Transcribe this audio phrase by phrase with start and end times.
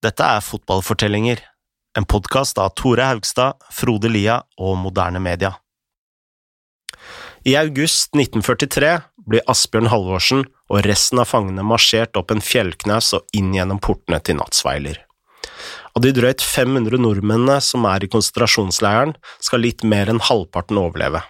[0.00, 1.42] Dette er Fotballfortellinger,
[1.98, 5.50] en podkast av Tore Haugstad, Frode Lia og Moderne Media.
[7.44, 8.94] I august 1943
[9.28, 14.22] blir Asbjørn Halvorsen og resten av fangene marsjert opp en fjellknaus og inn gjennom portene
[14.24, 14.96] til Natsveiler.
[15.92, 21.20] Av de drøyt 500 nordmennene som er i konsentrasjonsleiren, skal litt mer enn halvparten overleve.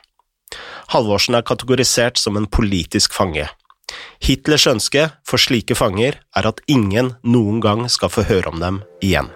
[0.94, 3.50] Halvorsen er kategorisert som en politisk fange.
[4.22, 8.82] Hitlers ønske for slike fanger er at ingen noen gang skal få høre om dem
[9.04, 9.30] igjen.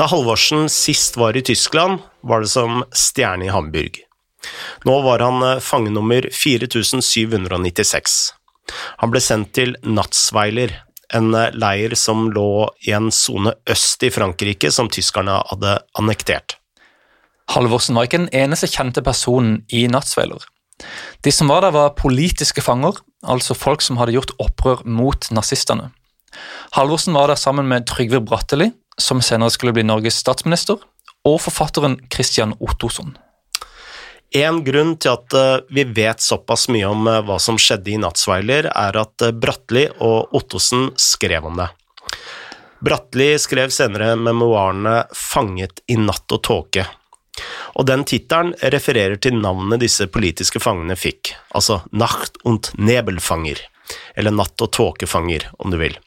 [0.00, 3.98] Da Halvorsen sist var i Tyskland, var det som stjerne i Hamburg.
[4.88, 8.14] Nå var han fange nummer 4796.
[9.02, 10.72] Han ble sendt til Natzweiler,
[11.12, 16.56] en eh, leir som lå i en sone øst i Frankrike som tyskerne hadde annektert.
[17.52, 20.48] Halvorsen var ikke den eneste kjente personen i Natzweiler.
[21.20, 25.90] De som var der, var politiske fanger, altså folk som hadde gjort opprør mot nazistene.
[26.72, 30.78] Halvorsen var der sammen med Trygve Bratteli, som senere skulle bli Norges statsminister,
[31.26, 33.16] og forfatteren Christian Ottosson.
[34.30, 37.98] En grunn til at eh, vi vet såpass mye om eh, hva som skjedde i
[37.98, 41.66] Nattsveiler, er at eh, Bratteli og Ottosen skrev om det.
[42.80, 46.86] Bratteli skrev senere memoarene Fanget i natt og tåke,
[47.74, 53.58] og den tittelen refererer til navnet disse politiske fangene fikk, altså Nacht und Nebelfanger,
[54.14, 55.98] eller Natt- og tåkefanger, om du vil.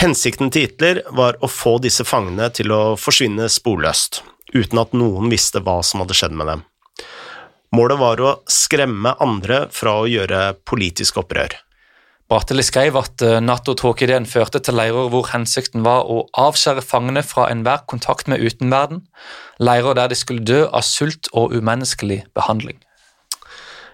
[0.00, 4.22] Hensikten til Hitler var å få disse fangene til å forsvinne sporløst,
[4.56, 6.62] uten at noen visste hva som hadde skjedd med dem.
[7.76, 11.52] Målet var å skremme andre fra å gjøre politisk opprør.
[12.32, 16.86] Bratteli skrev at eh, natt- og tåkeideen førte til leirer hvor hensikten var å avskjære
[16.86, 19.02] fangene fra enhver kontakt med utenverden,
[19.60, 22.80] leirer der de skulle dø av sult og umenneskelig behandling.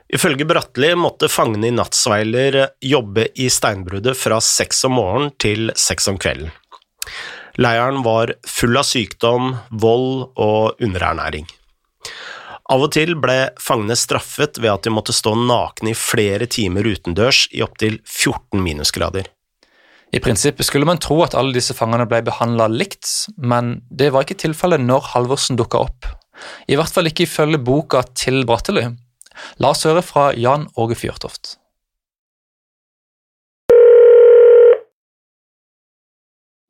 [0.06, 6.06] Ifølge Bratteli måtte fangene i Nattsveiler jobbe i steinbruddet fra seks om morgenen til seks
[6.12, 6.52] om kvelden.
[7.58, 11.46] Leiren var full av sykdom, vold og underernæring.
[12.66, 16.86] Av og til ble fangene straffet ved at de måtte stå nakne i flere timer
[16.86, 19.30] utendørs i opptil 14 minusgrader.
[20.14, 24.26] I prinsippet skulle man tro at alle disse fangene ble behandla likt, men det var
[24.26, 26.06] ikke tilfellet når Halvorsen dukka opp.
[26.70, 28.86] I hvert fall ikke ifølge boka til Bratteli.
[29.62, 31.56] La oss høre fra Jan Åge Fjørtoft.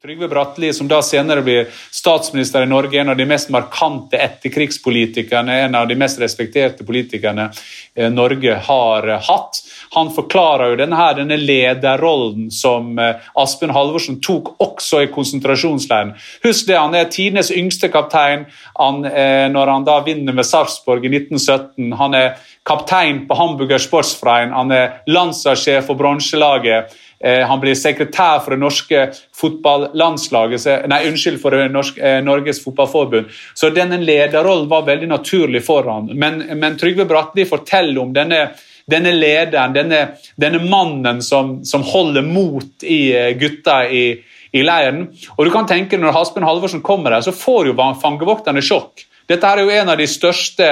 [0.07, 5.55] Trygve Bratteli, som da senere blir statsminister i Norge, en av de mest markante etterkrigspolitikerne,
[5.65, 9.59] en av de mest respekterte politikerne eh, Norge har eh, hatt.
[9.97, 16.15] Han forklarer jo denne, denne lederrollen som eh, Asbjørn Halvorsen tok også i konsentrasjonsleiren.
[16.47, 18.47] Husk det, han er tidenes yngste kaptein
[18.77, 19.03] han,
[19.51, 21.97] når han da vinner med Sarpsborg i 1917.
[21.97, 26.95] Han er kaptein på Hamburger Sportsfrein, han er landslagssjef for bronselaget.
[27.25, 29.07] Eh, han blir sekretær for det norske
[29.37, 33.31] fotballandslaget, nei, unnskyld, for norske, eh, Norges Fotballforbund.
[33.55, 36.11] Så denne lederrollen var veldig naturlig for han.
[36.13, 38.51] Men, men Trygve Bratteli forteller om denne,
[38.91, 40.03] denne lederen, denne,
[40.37, 44.05] denne mannen som, som, holder mot i eh, gutta i,
[44.53, 45.07] i leiren.
[45.39, 49.07] Og du kan tenke Når Haspen Halvorsen kommer der, så får jo fangevokterne sjokk.
[49.27, 50.69] Dette er jo en av de største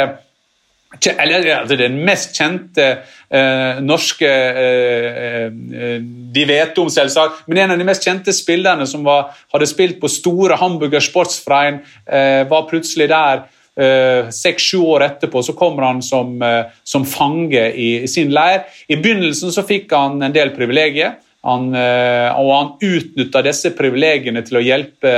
[1.02, 2.86] altså Den mest kjente
[3.30, 5.98] eh, norske eh, eh,
[6.34, 10.00] De vet om, selvsagt, men en av de mest kjente spillerne som var, hadde spilt
[10.00, 13.44] på store Hamburger Sportsfrein, eh, var plutselig der.
[13.74, 18.64] Eh, seks-sju år etterpå så kommer han som, eh, som fange i, i, sin leir.
[18.88, 21.18] I begynnelsen så fikk han en del privilegier.
[21.44, 25.10] Han, og han utnytta disse privilegiene til å hjelpe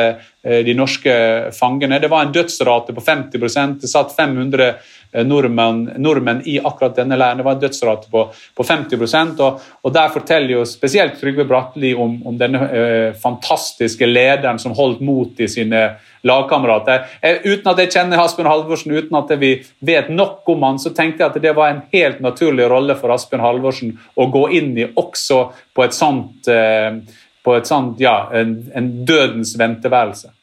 [0.42, 1.12] de norske
[1.54, 2.00] fangene.
[2.02, 4.72] Det var en dødsrate på 50% Det satt 500
[5.05, 7.40] Eh, nordmenn, nordmenn, i akkurat denne leiren.
[7.40, 8.26] Det var en dødsrate på,
[8.56, 14.06] på 50% og, og Der forteller jo spesielt Trygve Bratteli om, om denne eh, fantastiske
[14.06, 15.86] lederen som holdt mot i sine
[16.26, 17.06] lagkamerater.
[17.20, 19.52] Eh, uten at jeg kjenner Asbjørn Halvorsen, uten at vi
[19.86, 23.14] vet nok om han, så tenkte jeg at det var en helt naturlig rolle for
[23.14, 25.42] Asbjørn Halvorsen å gå inn i også
[25.76, 26.98] på et sånt, eh,
[27.46, 30.35] på et sånt ja, en, en dødens venteværelse.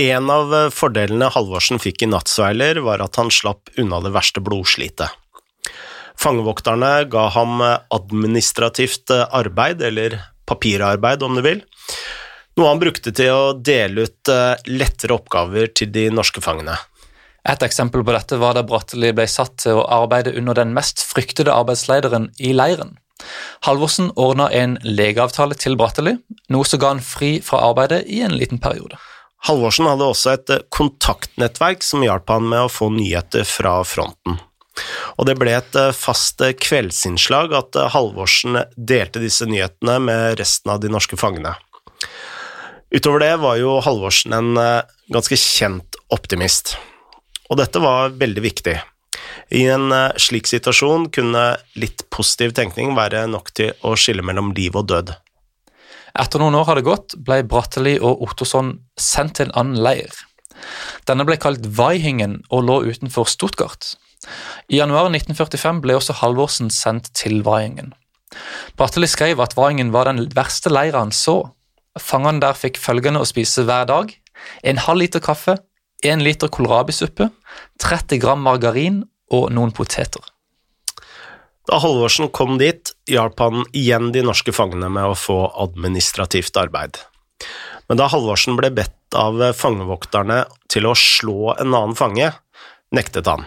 [0.00, 4.40] En av eh, fordelene Halvorsen fikk i Nattsveiler, var at han slapp unna det verste
[4.40, 5.12] blodslitet.
[6.20, 10.16] Fangevokterne ga ham eh, administrativt eh, arbeid, eller
[10.48, 11.60] papirarbeid om du vil,
[12.56, 14.30] noe han brukte til å dele ut
[14.66, 16.74] lettere oppgaver til de norske fangene.
[17.48, 21.04] Et eksempel på dette var da Bratteli ble satt til å arbeide under den mest
[21.06, 22.96] fryktede arbeidslederen i leiren.
[23.68, 26.16] Halvorsen ordna en legeavtale til Bratteli,
[26.50, 28.98] noe som ga han fri fra arbeidet i en liten periode.
[29.48, 34.36] Halvorsen hadde også et kontaktnettverk som hjalp han med å få nyheter fra fronten.
[35.16, 40.92] Og det ble et fast kveldsinnslag at Halvorsen delte disse nyhetene med resten av de
[40.92, 41.54] norske fangene.
[42.90, 44.52] Utover det var jo Halvorsen en
[45.12, 46.76] ganske kjent optimist,
[47.48, 48.76] og dette var veldig viktig.
[49.50, 49.90] I en
[50.20, 51.44] slik situasjon kunne
[51.80, 55.12] litt positiv tenkning være nok til å skille mellom liv og død.
[56.20, 60.12] Etter noen år hadde gått, ble Bratteli og Ottosson sendt til en annen leir.
[61.08, 63.94] Denne ble kalt Vaihingen og lå utenfor Stuttgart.
[64.68, 67.94] I januar 1945 ble også Halvorsen sendt til Vaihingen.
[68.76, 71.38] Bratteli skrev at Vaihingen var den verste leira han så.
[71.98, 74.12] Fangene der fikk følgende å spise hver dag.
[74.62, 75.56] En halv liter kaffe,
[76.04, 77.30] en liter kålrabisuppe,
[77.80, 79.02] 30 gram margarin
[79.32, 80.22] og noen poteter.
[81.68, 87.00] Da Halvorsen kom dit, hjalp han igjen de norske fangene med å få administrativt arbeid.
[87.90, 92.30] Men da Halvorsen ble bedt av fangevokterne til å slå en annen fange,
[92.94, 93.46] nektet han.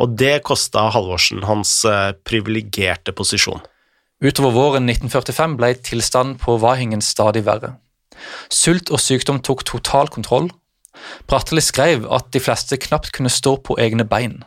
[0.00, 1.82] Og det kosta Halvorsen hans
[2.24, 3.60] privilegerte posisjon.
[4.22, 7.74] Utover våren 1945 ble tilstanden på Vahingen stadig verre.
[8.52, 10.48] Sult og sykdom tok total kontroll.
[11.26, 14.42] Bratteli skrev at de fleste knapt kunne stå på egne bein.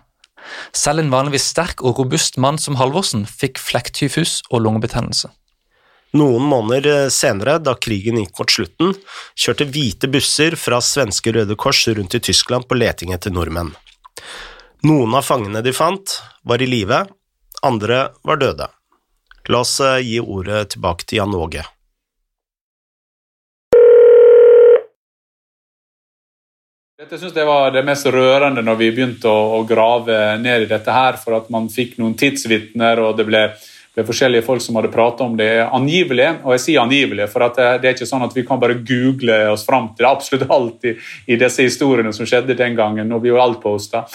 [0.76, 5.32] Selv en vanligvis sterk og robust mann som Halvorsen fikk flekktyfus og lungebetennelse.
[6.16, 8.94] Noen måneder senere, da krigen gikk mot slutten,
[9.36, 13.74] kjørte hvite busser fra svenske Røde Kors rundt i Tyskland på leting etter nordmenn.
[14.88, 17.04] Noen av fangene de fant, var i live,
[17.66, 18.70] andre var døde.
[19.52, 21.66] La oss gi ordet tilbake til Jan Åge.
[26.96, 30.94] Jeg synes det var det mest rørende når vi begynte å, grave ned i dette
[30.96, 33.42] her, for at man fikk noen tidsvitner, og det ble,
[33.98, 36.30] ble, forskjellige folk som hadde pratet om det angivelig.
[36.46, 39.36] Og jeg sier angivelig, for det, det, er ikke sånn at vi kan bare google
[39.52, 40.94] oss fram til absolutt alt i,
[41.36, 43.12] i disse historiene som skjedde den gangen.
[43.12, 44.06] og vi jo outposta.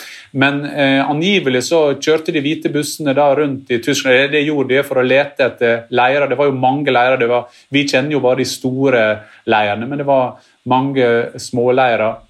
[0.40, 4.22] Men eh, angivelig så kjørte de hvite bussene da rundt i Tyskland.
[4.22, 6.32] Det, det gjorde de for å lete etter leirer.
[6.32, 7.28] Det var jo mange leirer.
[7.36, 9.06] Var, vi kjenner jo bare de store
[9.44, 12.29] leirene, men det var mange småleirer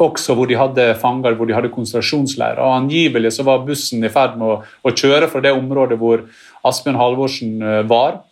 [0.00, 2.60] også hvor de hadde fanger, hvor de hadde konsentrasjonsleirer.
[2.62, 6.24] Og Angivelig så var bussen i ferd med å, å kjøre fra det området hvor
[6.68, 8.22] Asbjørn Halvorsen uh, var.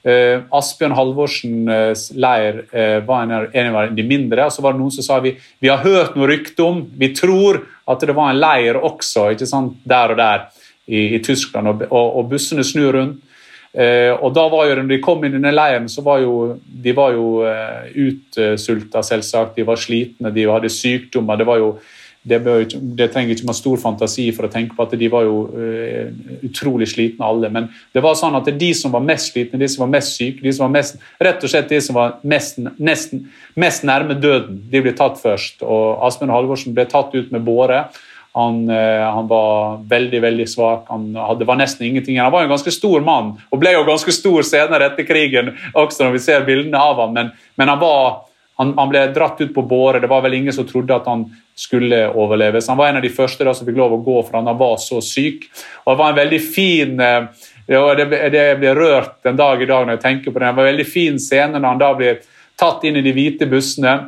[0.00, 4.46] Uh, Asbjørn Halvorsens leir uh, var en, en, av de mindre.
[4.46, 7.12] og Så var det noen som sa vi, vi har hørt noe rykte om, vi
[7.16, 10.46] tror at det var en leir også ikke sant, der og der
[10.88, 11.68] i, i Tyskland.
[11.68, 13.26] Og, og, og bussene snur rundt.
[13.70, 16.94] Eh, og da var jo, når de kom inn denne leiren, så var jo de
[16.96, 19.56] var jo eh, utsulta, selvsagt.
[19.58, 21.38] De var slitne, de hadde sykdommer.
[21.38, 21.74] Det var jo
[22.22, 25.24] det, bør, det, trenger ikke man stor fantasi for å tenke på at de var
[25.24, 26.10] jo uh,
[26.44, 27.48] utrolig slitne alle.
[27.52, 30.42] Men det var sånn at de som var mest slitne, de som var mest syke,
[30.44, 33.24] de som var mest, rett og slett de som var mest, nesten,
[33.56, 35.64] mest nærme døden, de ble tatt først.
[35.64, 37.86] Og Asmund Halvorsen ble tatt ut med båre.
[38.32, 40.84] Han, eh, han, var veldig veldig svak.
[40.88, 42.20] Han hadde, var nesten ingenting.
[42.20, 46.06] Han var en ganske stor mann, og ble jo ganske stor senere etter krigen, også
[46.06, 47.16] når vi ser bildene av ham.
[47.16, 48.22] Men, men han, var,
[48.60, 50.02] han, han, ble dratt ut på båre.
[50.02, 51.26] Det var vel ingen som trodde at han
[51.58, 52.62] skulle overleve.
[52.62, 54.52] Så han var en av de første da, som fikk lov å gå, for han
[54.62, 55.50] var så syk.
[55.84, 59.84] Og det var en veldig fin eh, det, det blir rørt en dag i dag
[59.86, 60.46] når jeg tenker på det.
[60.46, 62.22] Det var en veldig fin scene når han da blir
[62.58, 63.98] tatt inn i de hvite bussene.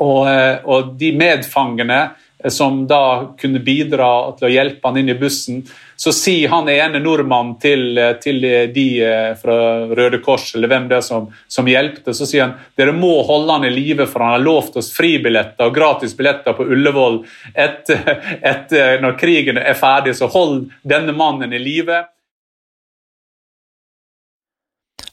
[0.00, 2.00] Og, eh, og de medfangene
[2.48, 5.60] som da kunne bidra til å hjelpe han inn i bussen.
[6.00, 8.40] Så sier han ene nordmannen til, til,
[8.72, 9.56] de eh, fra
[9.92, 13.58] Røde Kors eller hvem det er som, som hjelpte, så sier han dere må holde
[13.58, 17.20] han i live, for han har lovt oss fribilletter og gratis billetter på Ullevål
[17.52, 18.00] etter,
[18.52, 20.16] etter når krigen er ferdig.
[20.16, 22.00] Så hold denne mannen i live.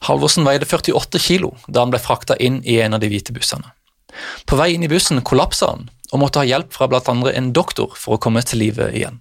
[0.08, 3.74] Halvorsen veide 48 kilo da han ble frakta inn i en av de hvite bussene.
[4.48, 7.02] På vei inn i bussen kollapsa han og måtte ha hjelp fra bl.a.
[7.34, 9.20] en doktor for å komme til live igjen.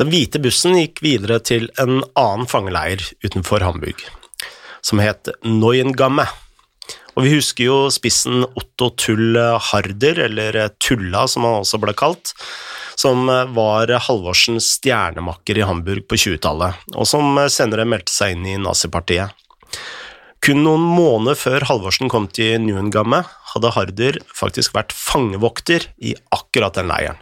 [0.00, 4.00] Den hvite bussen gikk videre til en annen fangeleir utenfor Hamburg,
[4.84, 6.24] som het Neuengamme.
[7.16, 12.32] Og vi husker jo spissen Otto Tull Harder, eller Tulla som han også ble kalt,
[13.00, 18.58] som var Halvorsens stjernemakker i Hamburg på 20-tallet, og som senere meldte seg inn i
[18.60, 19.36] nazipartiet.
[20.40, 26.78] Kun noen måneder før Halvorsen kom til Neuengamme, hadde Harder faktisk vært fangevokter i akkurat
[26.78, 27.18] den leiren.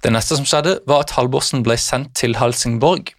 [0.00, 3.12] Det neste som skjedde, var at Halvorsen ble sendt til Helsingborg.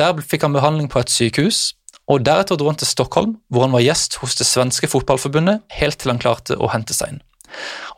[0.00, 1.74] Der fikk han behandling på et sykehus,
[2.08, 6.00] og deretter dro han til Stockholm, hvor han var gjest hos det svenske fotballforbundet helt
[6.00, 7.20] til han klarte å hente seg inn.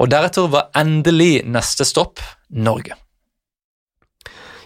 [0.02, 2.18] Og deretter var endelig neste stopp
[2.50, 2.98] Norge.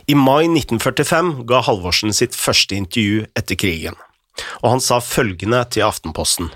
[0.09, 3.97] I mai 1945 ga Halvorsen sitt første intervju etter krigen,
[4.63, 6.51] og han sa følgende til Aftenposten.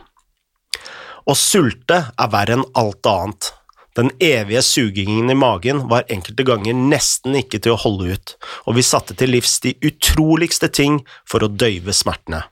[1.29, 3.53] Å sulte er verre enn alt annet.
[3.99, 8.35] Den evige sugingen i magen var enkelte ganger nesten ikke til å holde ut,
[8.71, 12.45] og vi satte til livs de utroligste ting for å døyve smertene.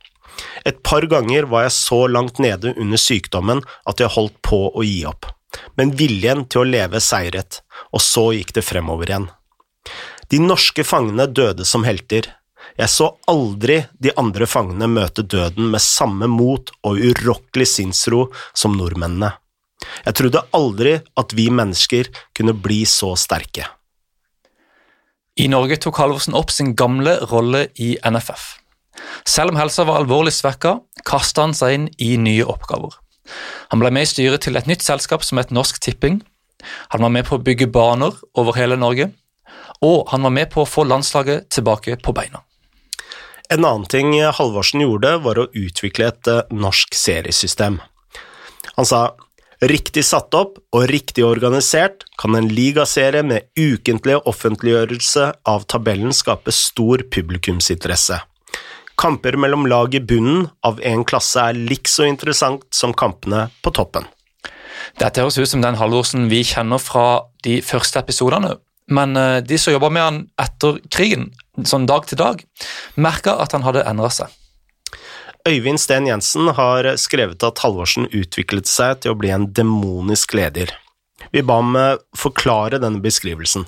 [0.67, 4.85] Et par ganger var jeg så langt nede under sykdommen at jeg holdt på å
[4.85, 5.31] gi opp,
[5.79, 7.63] men viljen til å leve seiret,
[7.95, 9.31] og så gikk det fremover igjen.
[10.29, 12.27] De norske fangene døde som helter.
[12.77, 18.77] Jeg så aldri de andre fangene møte døden med samme mot og urokkelig sinnsro som
[18.77, 19.33] nordmennene.
[20.05, 23.65] Jeg trodde aldri at vi mennesker kunne bli så sterke.
[25.37, 28.55] I Norge tok Halvorsen opp sin gamle rolle i NFF.
[29.29, 32.95] Selv om helsa var alvorlig svekka, kasta han seg inn i nye oppgaver.
[33.73, 36.23] Han ble med i styret til et nytt selskap som het Norsk Tipping.
[36.95, 39.11] Han var med på å bygge baner over hele Norge,
[39.85, 42.41] og han var med på å få landslaget tilbake på beina.
[43.49, 47.79] En annen ting Halvorsen gjorde, var å utvikle et eh, norsk seriesystem.
[48.77, 49.03] Han sa
[49.63, 56.53] riktig satt opp og riktig organisert kan en ligaserie med ukentlig offentliggjørelse av tabellen skape
[56.53, 58.19] stor publikumsinteresse.
[58.97, 64.09] Kamper mellom lag i bunnen av en klasse er likså interessant som kampene på toppen.
[65.01, 68.57] Dette høres ut som den Halvorsen vi kjenner fra de første episodene,
[68.93, 71.31] men eh, de som jobba med han etter krigen,
[71.65, 72.43] sånn dag til dag,
[72.97, 74.33] merka at han hadde endra seg.
[75.47, 80.73] Øyvind Steen Jensen har skrevet at Halvorsen utviklet seg til å bli en demonisk leder.
[81.31, 83.67] Vi ba ham eh, forklare denne beskrivelsen.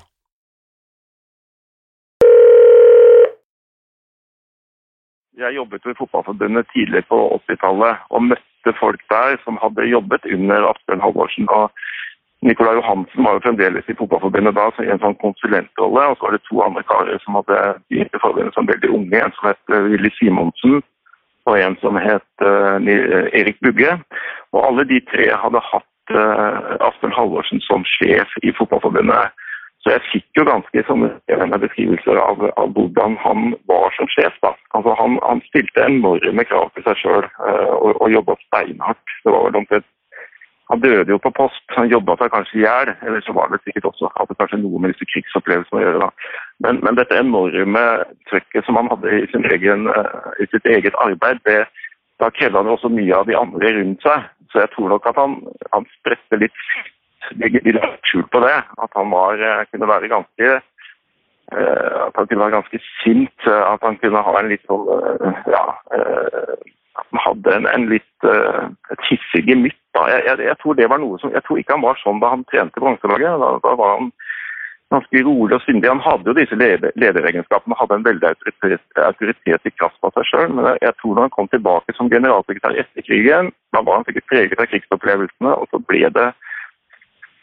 [5.39, 10.67] Jeg jobbet ved Fotballforbundet tidligere på 80-tallet og møtte folk der som hadde jobbet under
[10.73, 11.47] Asbjørn Halvorsen.
[11.47, 11.71] og
[12.41, 16.05] Nicolai Johansen var jo fremdeles i Fotballforbundet da i en sånn konsulentrolle.
[16.07, 17.59] Og så var det to andre karer som hadde
[17.91, 19.19] begynt i forbundet som veldig unge.
[19.19, 20.79] En som het eh, Willy Simonsen
[21.49, 22.77] og en som het uh,
[23.33, 23.97] Erik Bugge.
[24.53, 29.33] Og alle de tre hadde hatt uh, Asbjørn Halvorsen som sjef i Fotballforbundet.
[29.83, 34.37] Så jeg fikk jo ganske sånne beskrivelser av, av, hvordan han var som sjef.
[34.45, 34.53] da.
[34.77, 39.17] Altså Han, han stilte enorme krav til seg sjøl uh, og, og jobba steinhardt.
[39.25, 39.89] Det var vel omtrent
[40.69, 42.91] han døde jo på post, han jobba seg kanskje i hjel.
[43.07, 46.01] Eller så var det sikkert også hadde kanskje noe med disse krigsopplevelsene å gjøre.
[46.05, 46.35] da.
[46.65, 47.85] Men, men dette enorme
[48.29, 49.23] trøkket som han hadde i,
[49.55, 51.63] egen, uh, i sitt eget arbeid, det,
[52.21, 54.29] da krevde han jo også mye av de andre rundt seg.
[54.53, 55.41] Så jeg tror nok at han,
[55.73, 56.65] han spredte litt
[58.11, 58.57] skjul på det.
[58.85, 63.49] At han var, uh, kunne være ganske uh, at han kunne være ganske sint.
[63.49, 64.85] At han kunne ha en litt sånn
[65.49, 65.65] ja,
[67.11, 69.79] han hadde en, en litt uh, et hissig gemytt.
[69.97, 72.33] Jeg, jeg, jeg, tror det var noe som, jeg tror ikke han var sånn da
[72.35, 73.39] han trente bronselaget.
[73.43, 74.11] Da, da, var han
[74.93, 75.91] ganske rolig og syndig.
[75.91, 80.53] Han hadde jo disse lederegenskapene, hadde en veldig autoritet, autoritet i kraft av seg sjøl.
[80.57, 84.31] Men jeg tror når han kom tilbake som generalsekretær etter krigen, da var han sikkert
[84.33, 86.29] preget av krigsopplevelsene, og så ble det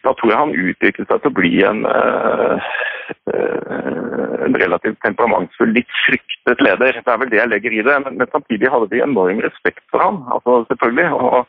[0.05, 2.71] da tror jeg han utviklet seg til å bli en, uh,
[4.45, 7.01] en relativt temperamentsfull, litt fryktet leder.
[7.01, 7.99] Det er vel det jeg legger i det.
[8.05, 11.11] Men, men samtidig hadde de enorm respekt for ham, altså, selvfølgelig.
[11.17, 11.45] og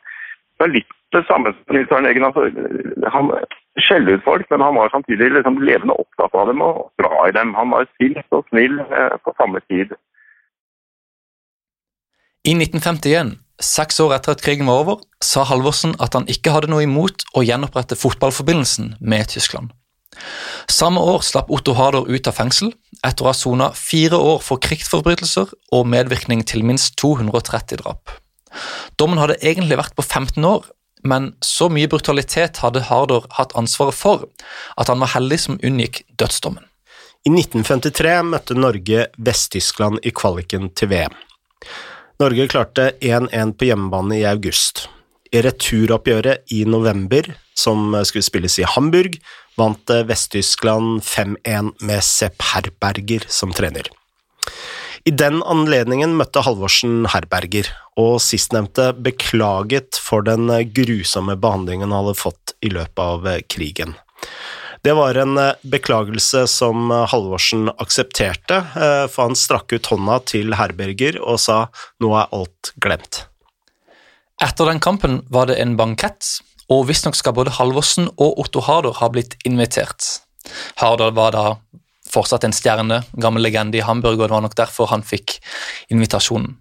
[0.57, 2.25] det er litt det samme som Nils Arne Eggen.
[2.27, 2.49] Altså,
[3.13, 3.31] han
[3.85, 7.35] skjeller ut folk, men han var samtidig liksom levende opptatt av dem og bra i
[7.35, 7.53] dem.
[7.55, 9.93] Han var sint og snill eh, på samme tid.
[12.47, 16.69] I 1951 Seks år etter at krigen var over, sa Halvorsen at han ikke hadde
[16.69, 19.71] noe imot å gjenopprette fotballforbindelsen med Tyskland.
[20.69, 22.69] Samme år slapp Otto Harder ut av fengsel
[23.01, 28.13] etter å ha sona fire år for krigsforbrytelser og medvirkning til minst 230 drap.
[29.01, 30.69] Dommen hadde egentlig vært på 15 år,
[31.03, 34.29] men så mye brutalitet hadde Harder hatt ansvaret for
[34.77, 36.63] at han var heldig som unngikk dødsdommen.
[37.25, 41.23] I 1953 møtte Norge Vest-Tyskland i kvaliken til VM.
[42.17, 44.87] Norge klarte 1-1 på hjemmebane i august.
[45.29, 49.19] I returoppgjøret i november, som skulle spilles i Hamburg,
[49.59, 53.91] vant Vest-Tyskland 5-1 med Sepp Herberger som trener.
[55.05, 57.69] I den anledningen møtte Halvorsen Herberger,
[58.01, 63.93] og sistnevnte beklaget for den grusomme behandlingen han hadde fått i løpet av krigen.
[64.87, 70.21] Det var en eh, beklagelse som eh, Halvorsen aksepterte, eh, for han strakk ut hånda
[70.31, 71.57] til Herberger og sa
[71.99, 73.25] nå er alt glemt.
[74.39, 76.37] Etter den kampen var det en bankett,
[76.71, 80.07] og visstnok skal både Halvorsen og Otto Harder ha blitt invitert.
[80.79, 81.43] Harder var da
[82.07, 85.41] fortsatt en stjerne, gammel legende i Hamburg, og det var nok derfor han fikk
[85.91, 86.55] invitasjonen.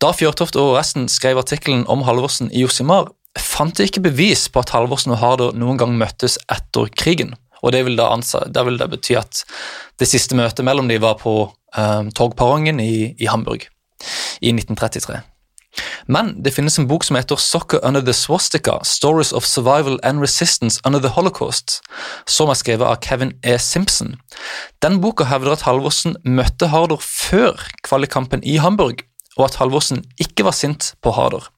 [0.00, 4.74] Da Fjørtoft og resten skrev artikkelen om Halvorsen i Josimar, fant ikke bevis på at
[4.74, 7.34] Halvorsen og Harder noen gang møttes etter krigen.
[7.64, 9.44] Og Det vil da, ansa, det, vil da bety at
[9.98, 11.36] det siste møtet mellom de var på
[11.76, 13.64] eh, togperrongen i, i Hamburg
[14.44, 15.22] i 1933.
[16.06, 20.20] Men det finnes en bok som heter Soccer Under the Swastika Stories of Survival and
[20.20, 21.80] Resistance Under the Holocaust,
[22.28, 23.56] som er skrevet av Kevin E.
[23.58, 24.14] Simpson.
[24.84, 29.02] Den boka hevder at Halvorsen møtte Harder før kvalikkampen i Hamburg,
[29.38, 31.48] og at Halvorsen ikke var sint på Harder.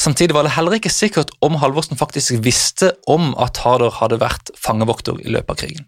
[0.00, 4.50] Samtidig var det heller ikke sikkert om Halvorsen faktisk visste om at Harder hadde vært
[4.58, 5.86] fangevokter i løpet av krigen.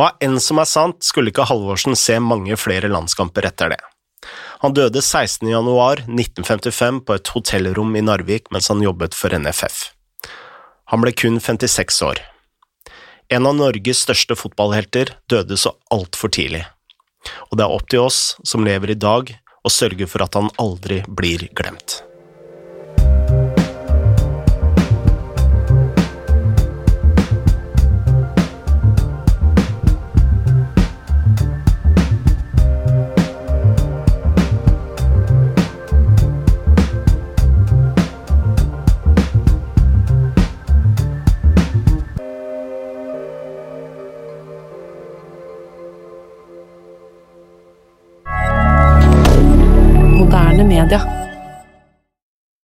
[0.00, 3.80] Og enn som er sant, skulle ikke Halvorsen se mange flere landskamper etter det.
[4.62, 9.88] Han døde 16.1.1955 på et hotellrom i Narvik mens han jobbet for NFF.
[10.92, 12.20] Han ble kun 56 år.
[13.32, 16.66] En av Norges største fotballhelter døde så altfor tidlig,
[17.48, 19.32] og det er opp til oss som lever i dag,
[19.62, 22.02] å sørge for at han aldri blir glemt.